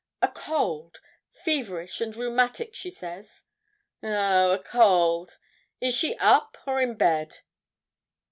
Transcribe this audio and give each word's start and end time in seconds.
'A 0.23 0.29
cold 0.29 0.99
feverish 1.31 2.01
and 2.01 2.15
rheumatic, 2.15 2.73
she 2.73 2.89
says.' 2.89 3.43
'Oh, 4.01 4.49
a 4.51 4.57
cold; 4.57 5.37
is 5.79 5.93
she 5.95 6.15
up, 6.17 6.57
or 6.65 6.81
in 6.81 6.95
bed?' 6.95 7.41